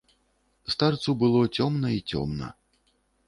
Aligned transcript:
Старцу 0.73 1.13
было 1.25 1.41
цёмна 1.57 1.87
і 1.97 2.01
цёмна. 2.13 2.47